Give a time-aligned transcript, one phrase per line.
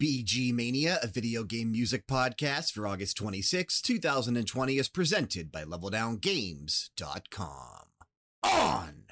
[0.00, 7.86] BG Mania, a video game music podcast for August 26, 2020, is presented by LevelDownGames.com.
[8.44, 9.02] On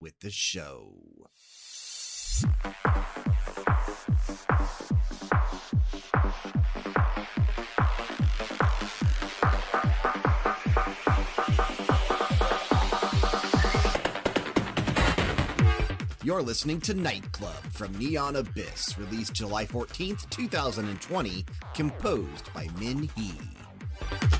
[0.00, 1.02] with the show.
[16.26, 24.35] You're listening to Nightclub from Neon Abyss, released July 14th, 2020, composed by Min Hee.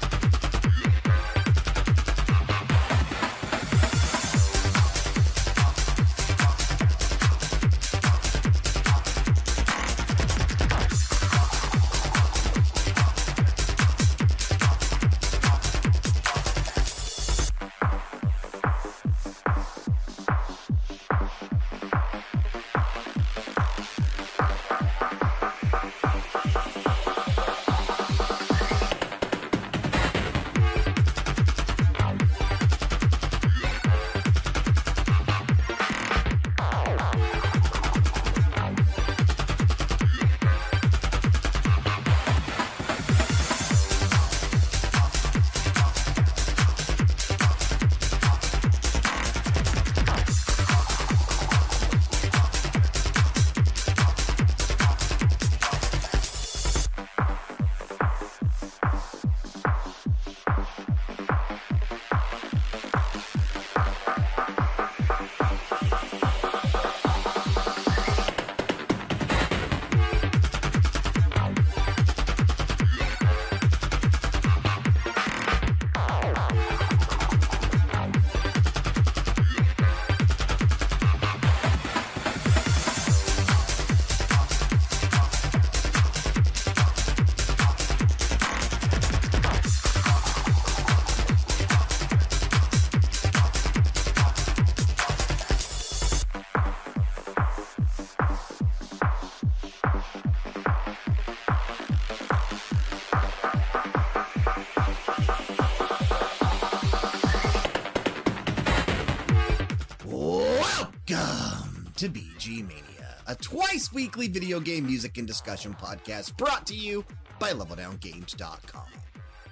[112.07, 117.05] To BG Mania, a twice weekly video game music and discussion podcast brought to you
[117.41, 118.85] by LevelDownGames.com.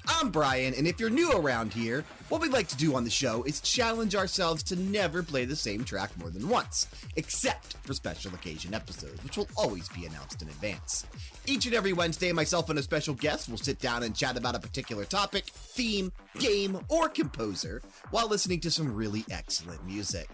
[0.07, 3.11] I'm Brian, and if you're new around here, what we'd like to do on the
[3.11, 7.95] show is challenge ourselves to never play the same track more than once, except for
[7.95, 11.07] special occasion episodes, which will always be announced in advance.
[11.47, 14.55] Each and every Wednesday, myself and a special guest will sit down and chat about
[14.55, 20.29] a particular topic, theme, game, or composer while listening to some really excellent music.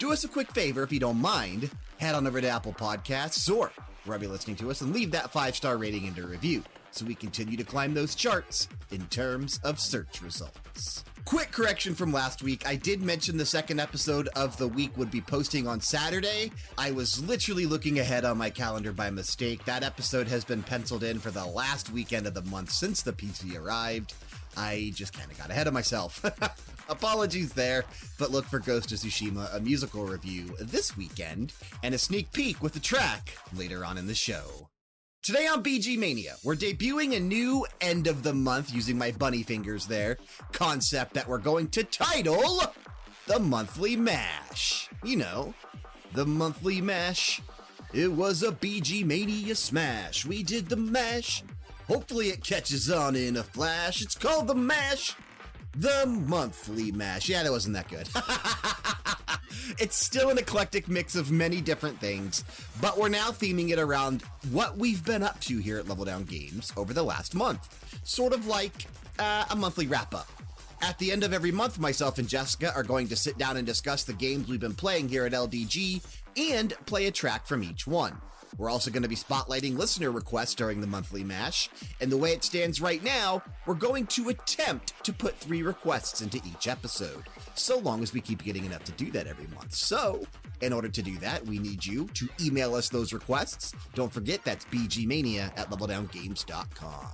[0.00, 3.54] Do us a quick favor if you don't mind, head on over to Apple Podcasts
[3.54, 3.70] or
[4.06, 7.04] wherever you're listening to us and leave that five star rating and a review so
[7.04, 11.04] we continue to climb those charts in terms of search results.
[11.26, 12.66] Quick correction from last week.
[12.66, 16.50] I did mention the second episode of the week would be posting on Saturday.
[16.78, 19.66] I was literally looking ahead on my calendar by mistake.
[19.66, 23.12] That episode has been penciled in for the last weekend of the month since the
[23.12, 24.14] PC arrived.
[24.56, 26.24] I just kind of got ahead of myself.
[26.90, 27.84] Apologies there,
[28.18, 31.52] but look for Ghost of Tsushima, a musical review this weekend,
[31.84, 34.68] and a sneak peek with the track later on in the show.
[35.22, 39.44] Today on BG Mania, we're debuting a new end of the month using my bunny
[39.44, 40.16] fingers there
[40.50, 42.60] concept that we're going to title
[43.26, 44.88] the Monthly Mash.
[45.04, 45.54] You know,
[46.14, 47.40] the Monthly Mash.
[47.92, 50.26] It was a BG Mania smash.
[50.26, 51.44] We did the mash.
[51.86, 54.02] Hopefully, it catches on in a flash.
[54.02, 55.14] It's called the mash.
[55.76, 57.28] The monthly mash.
[57.28, 58.08] Yeah, that wasn't that good.
[59.78, 62.44] it's still an eclectic mix of many different things,
[62.80, 66.24] but we're now theming it around what we've been up to here at Level Down
[66.24, 68.00] Games over the last month.
[68.04, 68.86] Sort of like
[69.18, 70.28] uh, a monthly wrap up.
[70.82, 73.66] At the end of every month, myself and Jessica are going to sit down and
[73.66, 76.02] discuss the games we've been playing here at LDG
[76.36, 78.18] and play a track from each one.
[78.58, 81.68] We're also going to be spotlighting listener requests during the monthly mash,
[82.00, 86.20] and the way it stands right now, we're going to attempt to put three requests
[86.20, 87.24] into each episode,
[87.54, 89.74] so long as we keep getting enough to do that every month.
[89.74, 90.24] So,
[90.60, 93.74] in order to do that, we need you to email us those requests.
[93.94, 97.06] Don't forget that's bgmania at leveldowngames.com.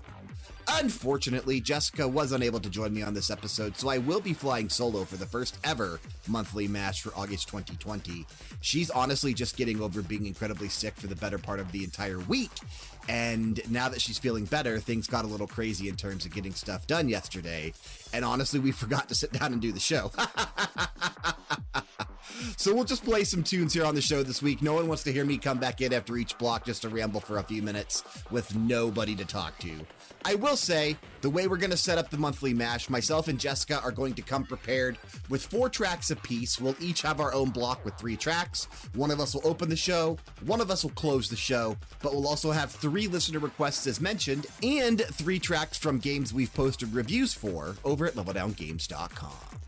[0.69, 4.69] Unfortunately, Jessica was unable to join me on this episode, so I will be flying
[4.69, 8.27] solo for the first ever monthly match for August 2020.
[8.61, 12.19] She's honestly just getting over being incredibly sick for the better part of the entire
[12.19, 12.51] week.
[13.09, 16.53] And now that she's feeling better, things got a little crazy in terms of getting
[16.53, 17.73] stuff done yesterday.
[18.13, 20.11] And honestly, we forgot to sit down and do the show.
[22.57, 24.61] So we'll just play some tunes here on the show this week.
[24.61, 27.21] No one wants to hear me come back in after each block just to ramble
[27.21, 29.71] for a few minutes with nobody to talk to.
[30.29, 33.39] I will say, the way we're going to set up the monthly mash, myself and
[33.39, 36.61] Jessica are going to come prepared with four tracks apiece.
[36.61, 38.65] We'll each have our own block with three tracks.
[38.97, 42.13] One of us will open the show, one of us will close the show, but
[42.13, 46.93] we'll also have three listener requests as mentioned, and three tracks from games we've posted
[46.93, 49.66] reviews for over at leveldowngames.com.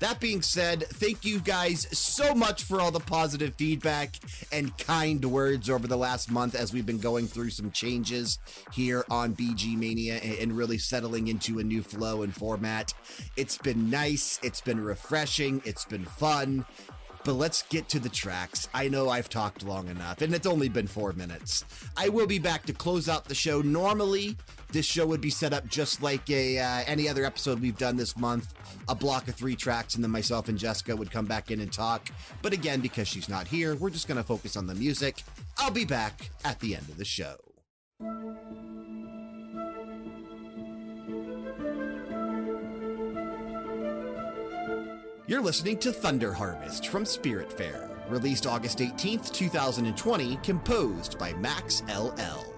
[0.00, 4.16] That being said, thank you guys so much for all the positive feedback
[4.52, 8.38] and kind words over the last month as we've been going through some changes
[8.72, 12.92] here on BG Mania and really settling into a new flow and format.
[13.36, 16.64] It's been nice, it's been refreshing, it's been fun.
[17.24, 18.68] But let's get to the tracks.
[18.74, 21.64] I know I've talked long enough, and it's only been four minutes.
[21.96, 23.62] I will be back to close out the show.
[23.62, 24.36] Normally,
[24.74, 27.96] this show would be set up just like a uh, any other episode we've done
[27.96, 28.52] this month
[28.88, 31.72] a block of three tracks, and then myself and Jessica would come back in and
[31.72, 32.08] talk.
[32.42, 35.22] But again, because she's not here, we're just going to focus on the music.
[35.58, 37.36] I'll be back at the end of the show.
[45.26, 52.53] You're listening to Thunder Harvest from Spiritfarer, released August 18th, 2020, composed by Max LL.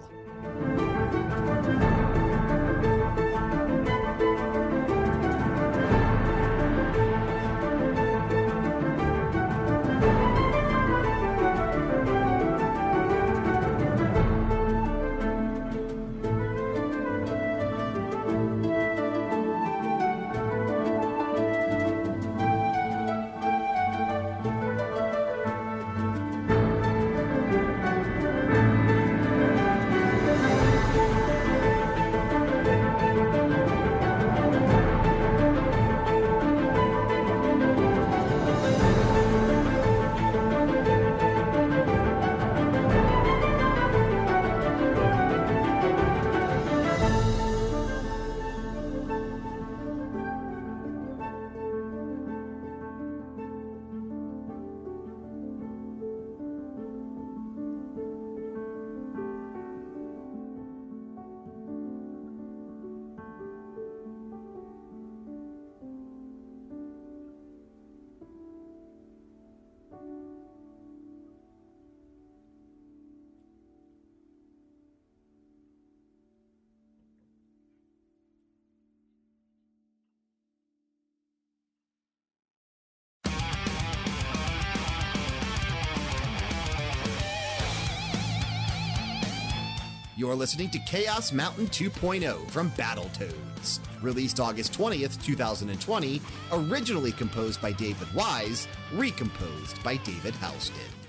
[90.27, 93.79] You're listening to Chaos Mountain 2.0 from Battletoads.
[94.03, 96.21] Released August 20th, 2020,
[96.51, 101.06] originally composed by David Wise, recomposed by David Housden.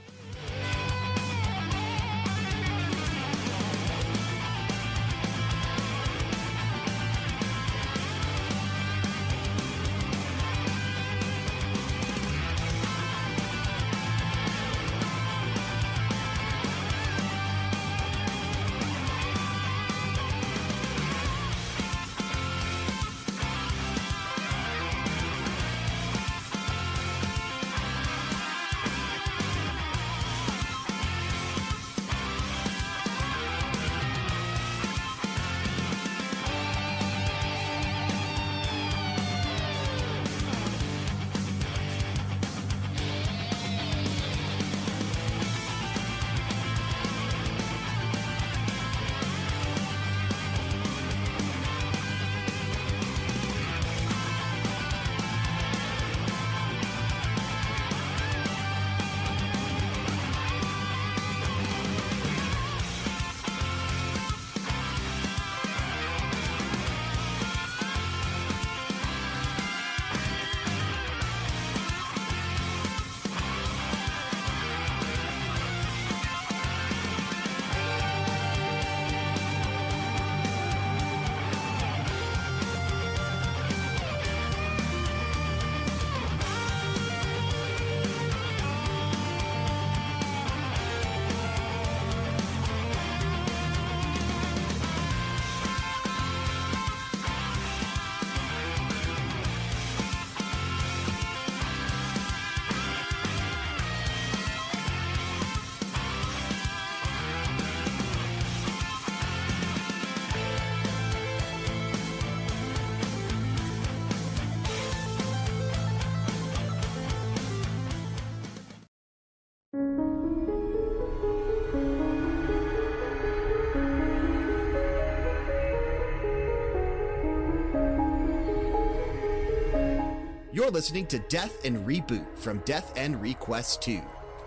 [130.67, 134.01] You're listening to Death and Reboot from Death end re;Quest 2,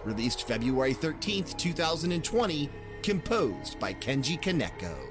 [0.04, 2.68] released February 13th, 2020,
[3.02, 5.09] composed by Kenji Kaneko.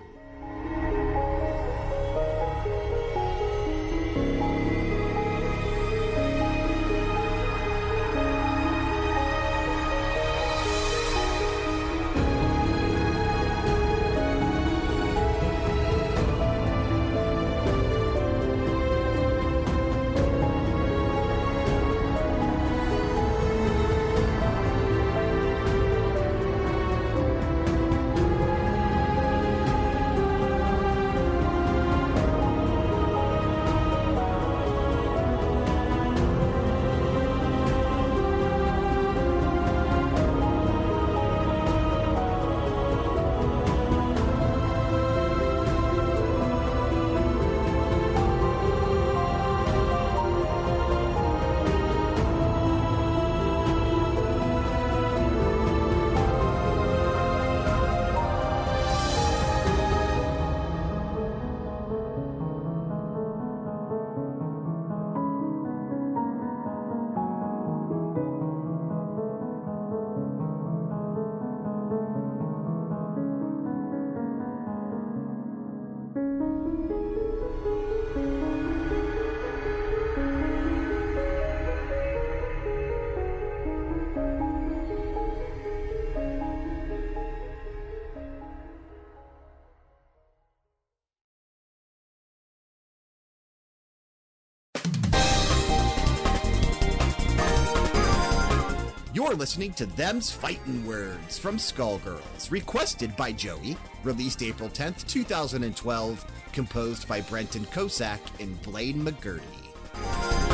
[99.20, 106.26] You're listening to Them's Fightin' Words from Skullgirls, requested by Joey, released April 10th, 2012,
[106.54, 110.49] composed by Brenton Kossak and Blaine McGurty.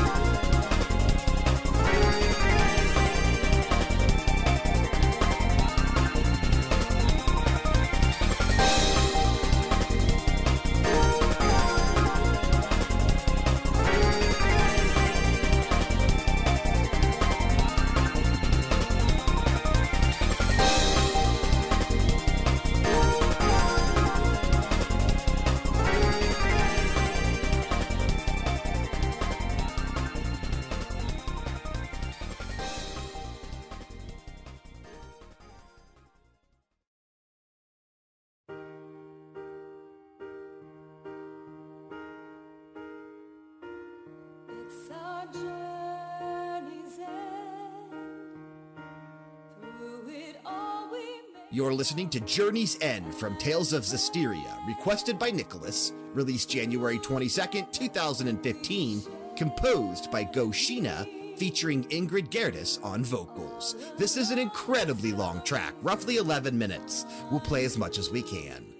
[51.86, 59.04] Listening to Journey's End from Tales of Zestiria, requested by Nicholas, released January 22nd, 2015,
[59.38, 63.76] composed by Go Shiina, featuring Ingrid Gerdes on vocals.
[64.00, 67.06] This is an incredibly long track, roughly 11 minutes.
[67.30, 68.75] We'll play as much as we can.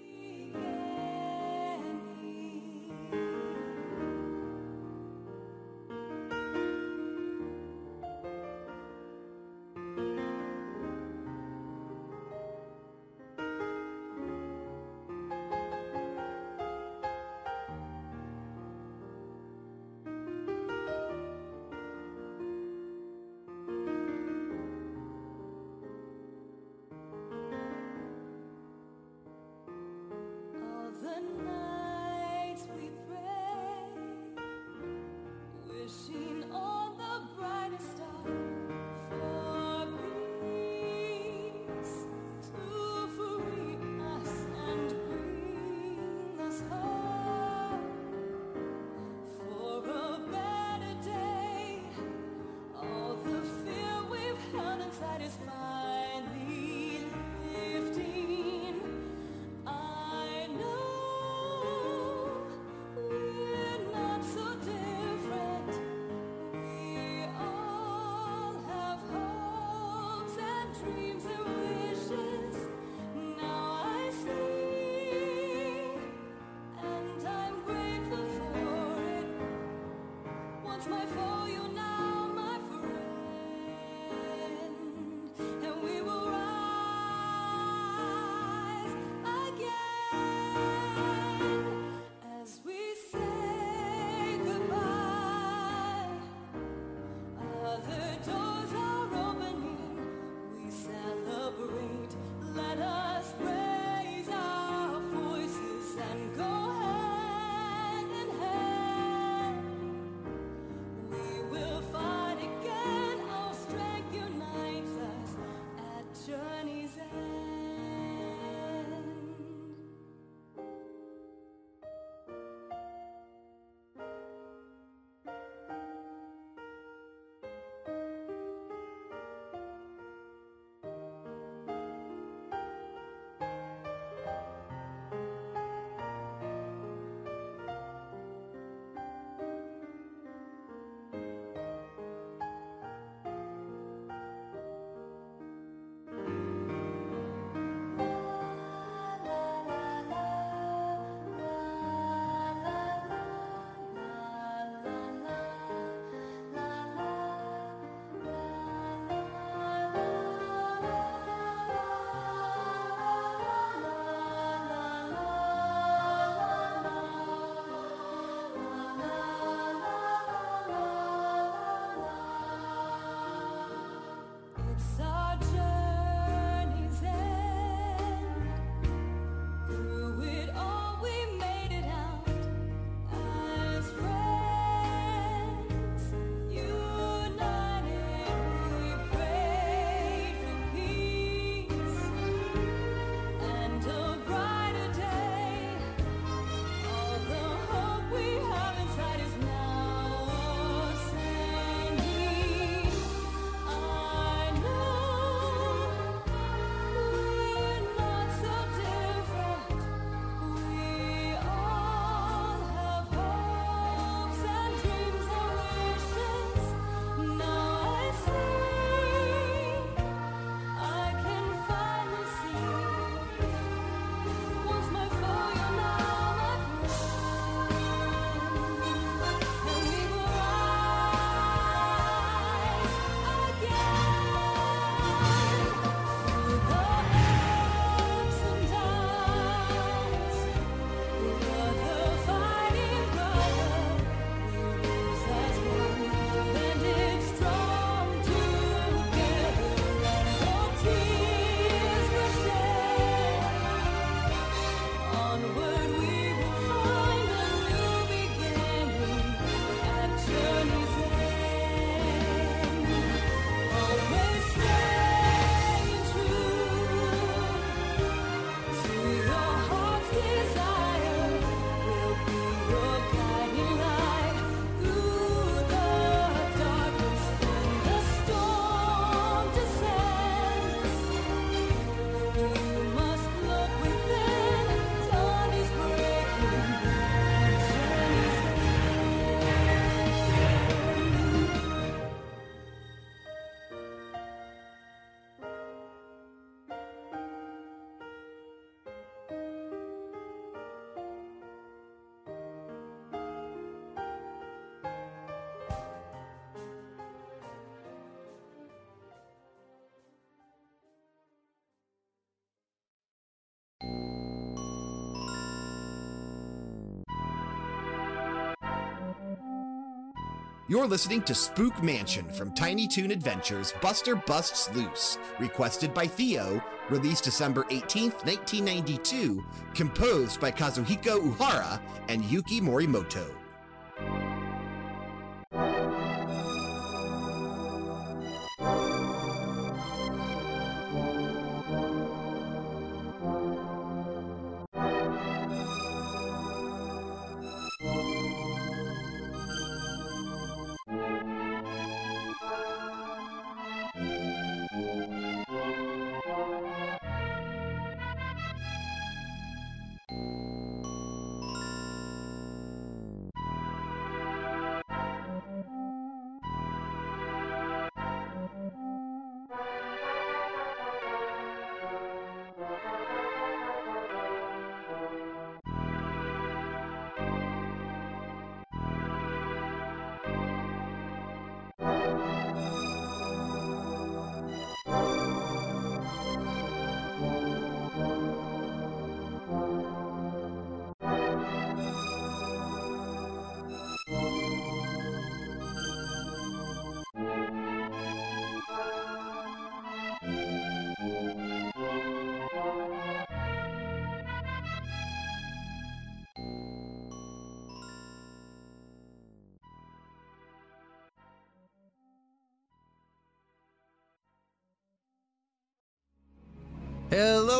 [320.68, 326.60] You're listening to Spook Mansion from Tiny Toon Adventures Buster Busts Loose, requested by Theo,
[326.90, 333.32] released December 18th, 1992, composed by Kazuhiko Uehara and Yuki Morimoto.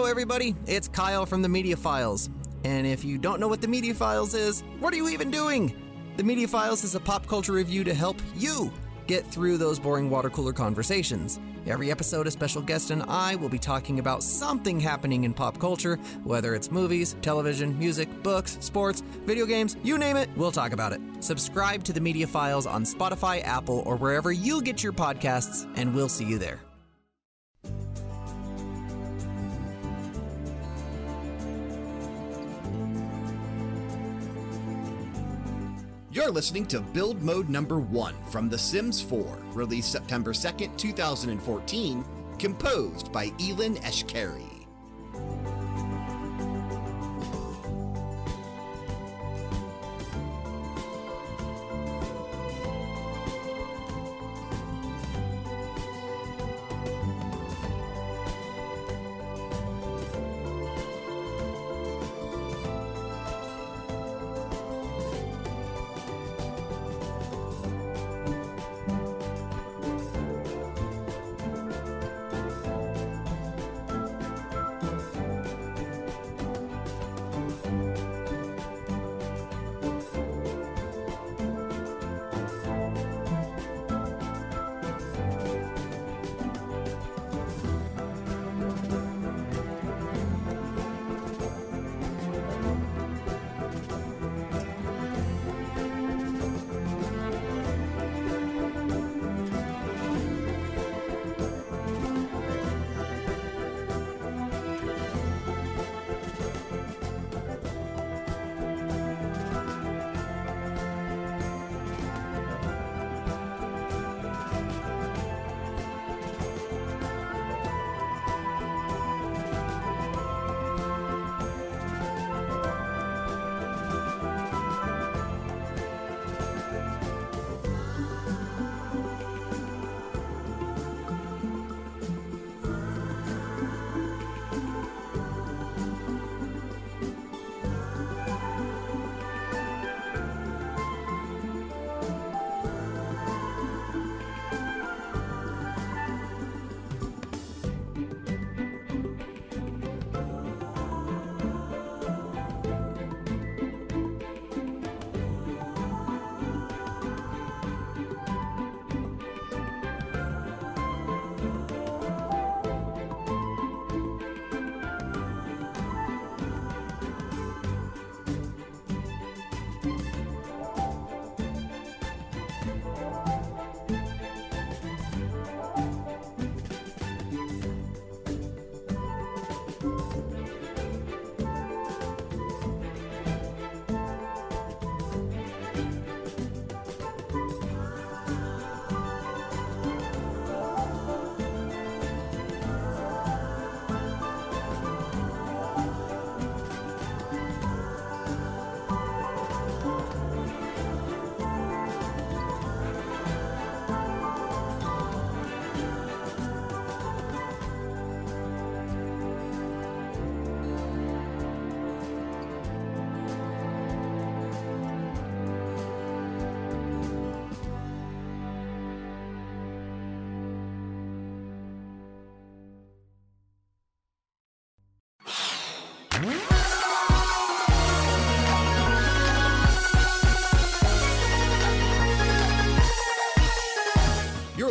[0.07, 0.55] Everybody.
[0.67, 2.31] It's Kyle from the Media Files.
[2.65, 5.75] And if you don't know what the Media Files is, what are you even doing?
[6.17, 8.73] The Media Files is a pop culture review to help you
[9.09, 11.41] get through those boring water cooler conversations.
[11.67, 15.59] Every episode, a special guest and I will be talking about something happening in pop
[15.59, 20.73] culture, whether it's movies, television, music, books, sports, video games, you name it, we'll talk
[20.73, 21.01] about it.
[21.19, 25.93] Subscribe to the Media Files on Spotify, Apple, or wherever you get your podcasts, and
[25.95, 26.66] we'll see you there.
[36.27, 42.05] You're listening to Build Mode Number 1 from The Sims 4, released September 2nd, 2014,
[42.37, 44.56] composed by Ilan Eshkeri.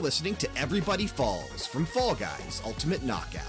[0.06, 3.42] Listening to Everybody Falls from Fall Guys Ultimate Knockout,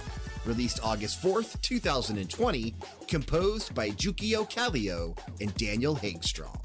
[0.47, 2.75] released August 4th, 2020,
[3.07, 6.57] composed by Jukio Kallio and Daniel Hagstrom.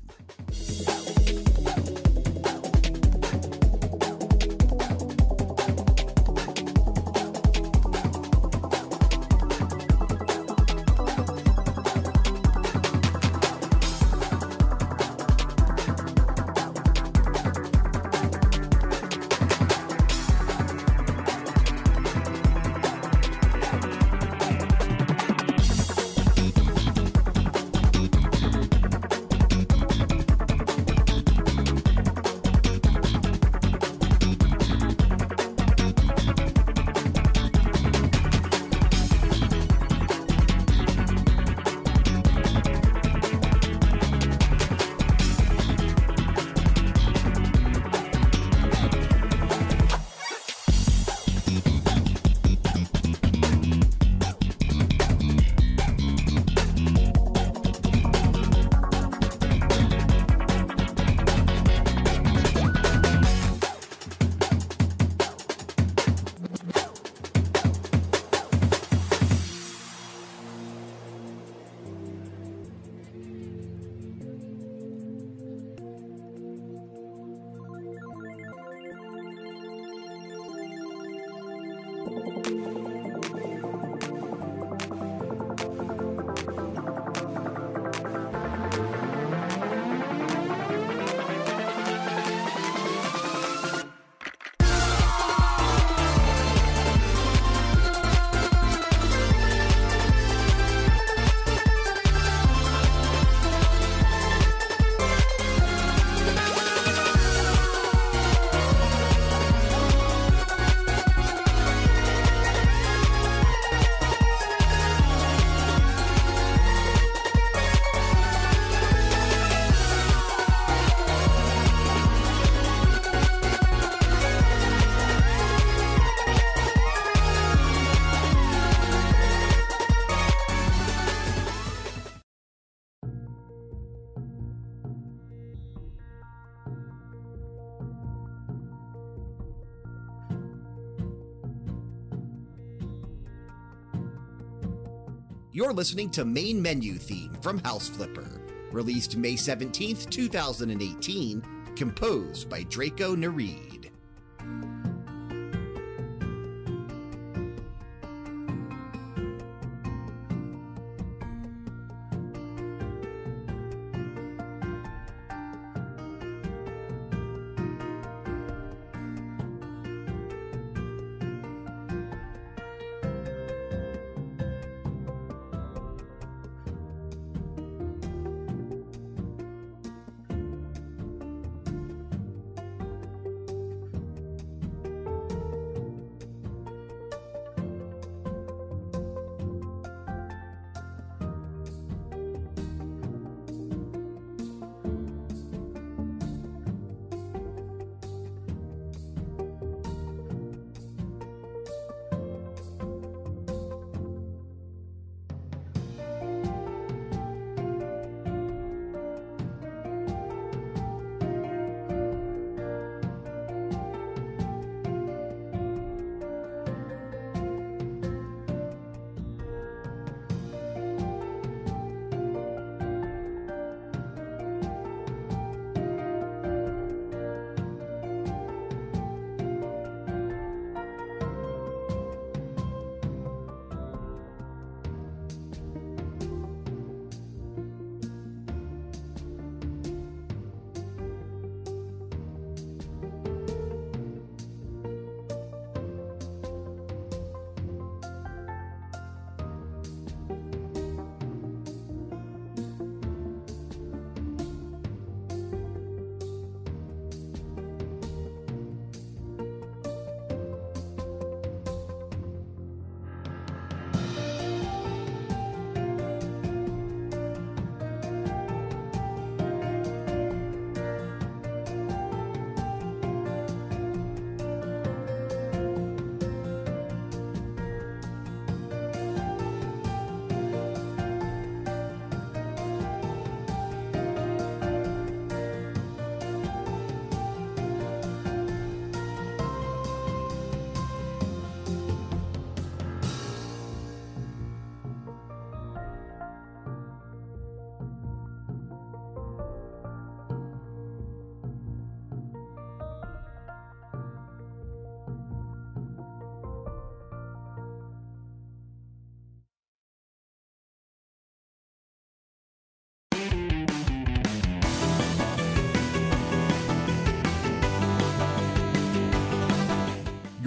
[145.62, 151.44] You're listening to Main Menu Theme from House Flipper, released May 17th, 2018,
[151.76, 153.92] composed by Draco Nareed.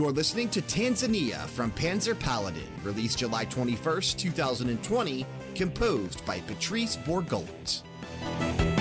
[0.04, 8.73] You're listening to Tanzania from Panzer Paladin, released July 21st, 2020, composed by Patrice Bourgeault.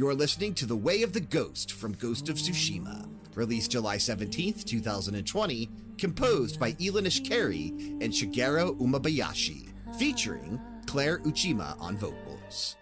[0.00, 4.64] You're listening to The Way of the Ghost from Ghost of Tsushima, released July 17th,
[4.64, 7.68] 2020, composed by Ilan Eshkeri
[8.02, 12.76] and Shigeru Umebayashi, featuring Clare Uchima on vocals.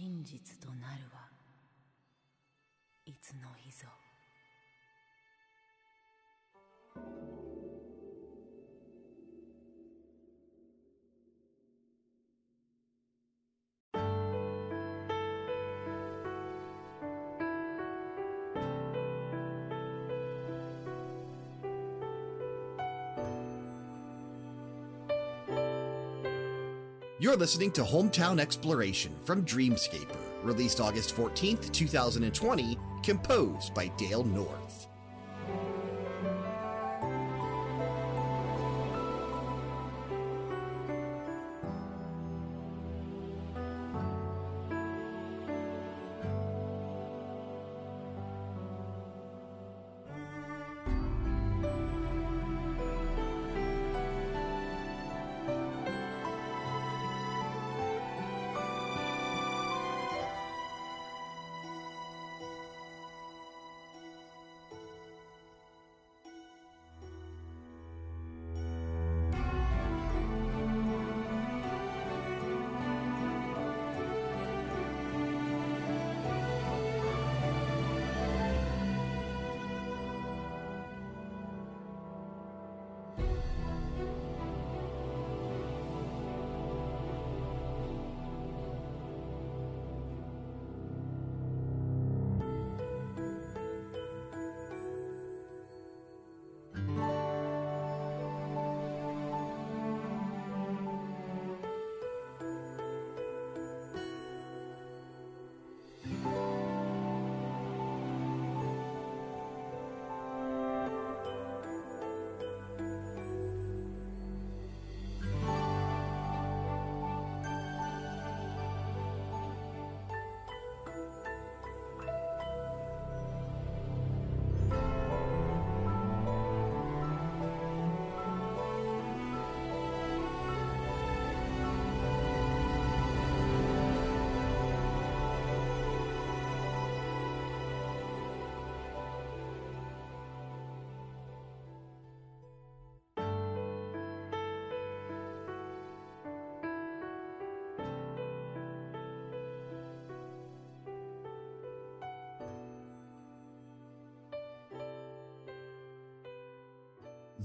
[0.00, 1.28] 真実となるは
[3.04, 3.86] いつの日ぞ。
[27.20, 34.89] You're listening to Hometown Exploration from Dreamscaper, released August 14th, 2020, composed by Dale North.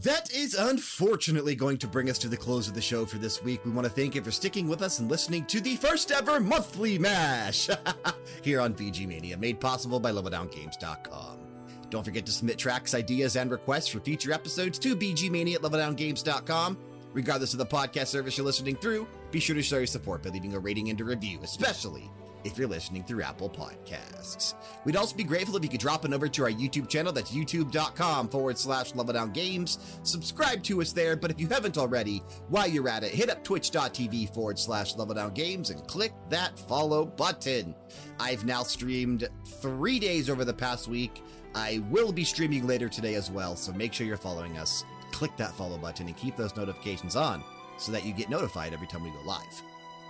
[0.06, 3.42] That is unfortunately going to bring us to the close of the show for this
[3.42, 3.66] week.
[3.66, 6.40] We want to thank you for sticking with us and listening to the first ever
[6.40, 7.72] monthly MASH
[8.44, 11.40] here on VG Mania, made possible by LevelDownGames.com.
[11.90, 16.78] Don't forget to submit tracks, ideas, and requests for future episodes to vgmania at leveldowngames.com.
[17.12, 20.30] Regardless of the podcast service you're listening through, be sure to show your support by
[20.30, 22.12] leaving a rating and a review, especially
[22.46, 24.54] if you're listening through Apple Podcasts.
[24.86, 27.12] We'd also be grateful if you could drop an over to our YouTube channel.
[27.12, 30.00] That's youtube.com forward slash level down games.
[30.04, 32.20] Subscribe to us there, but if you haven't already,
[32.50, 36.58] while you're at it, hit up twitch.tv forward slash level down games and click that
[36.58, 37.76] follow button.
[38.20, 39.28] I've now streamed
[39.62, 41.24] three days over the past week.
[41.56, 44.84] I will be streaming later today as well, so make sure you're following us.
[45.12, 47.44] Click that follow button and keep those notifications on
[47.78, 49.64] so that you get notified every time we go live.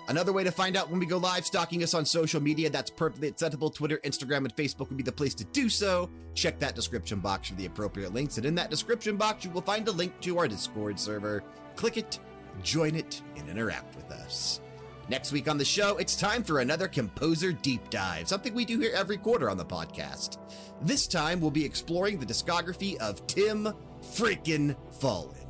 [0.07, 2.69] Another way to find out when we go live, stalking us on social media.
[2.69, 3.69] That's perfectly acceptable.
[3.71, 6.09] Twitter, Instagram, and Facebook would be the place to do so.
[6.35, 8.37] Check that description box for the appropriate links.
[8.37, 11.43] And in that description box, you will find a link to our Discord server.
[11.75, 12.19] Click it,
[12.61, 14.61] join it, and interact with us.
[15.07, 18.79] Next week on the show, it's time for another composer deep dive, something we do
[18.79, 20.39] here every quarter on the podcast.
[20.81, 25.44] This time, we'll be exploring the discography of Tim freaking Follin.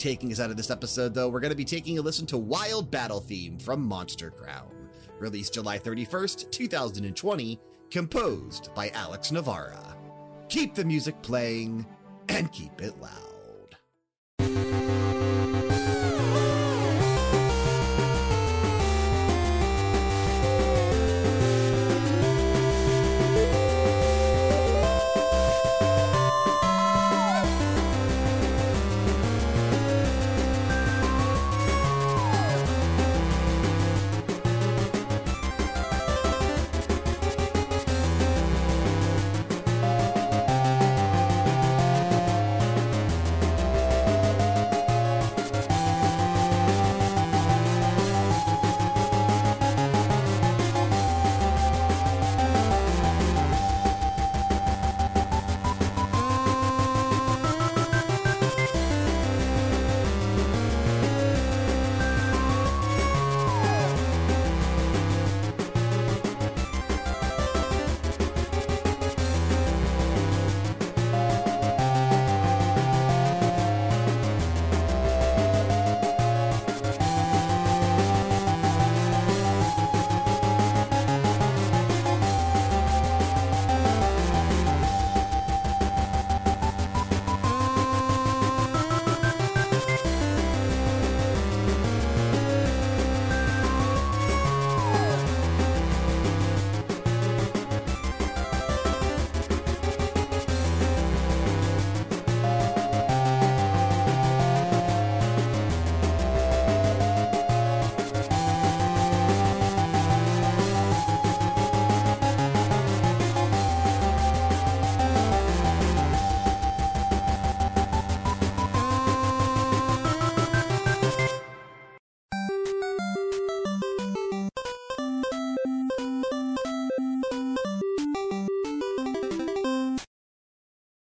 [0.00, 2.38] Taking us out of this episode, though, we're going to be taking a listen to
[2.38, 4.72] Wild Battle Theme from Monster Crown,
[5.18, 9.94] released July 31st, 2020, composed by Alex Navarra.
[10.48, 11.84] Keep the music playing
[12.30, 13.76] and keep it loud.